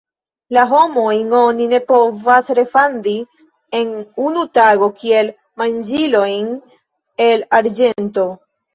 [0.55, 3.15] La homojn oni ne povas refandi
[3.83, 3.93] en
[4.31, 5.33] unu tago, kiel
[5.65, 6.53] manĝilojn
[7.31, 8.31] el arĝento.